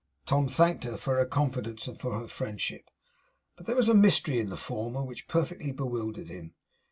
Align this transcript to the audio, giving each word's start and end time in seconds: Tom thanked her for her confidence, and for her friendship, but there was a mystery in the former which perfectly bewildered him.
Tom 0.25 0.47
thanked 0.47 0.83
her 0.85 0.97
for 0.97 1.15
her 1.19 1.27
confidence, 1.27 1.85
and 1.85 1.99
for 1.99 2.19
her 2.19 2.27
friendship, 2.27 2.89
but 3.55 3.67
there 3.67 3.75
was 3.75 3.87
a 3.87 3.93
mystery 3.93 4.39
in 4.39 4.49
the 4.49 4.57
former 4.57 5.03
which 5.03 5.27
perfectly 5.27 5.71
bewildered 5.71 6.27
him. 6.27 6.55